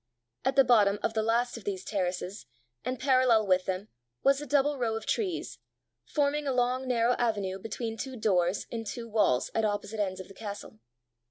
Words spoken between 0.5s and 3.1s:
the bottom of the last of these terraces and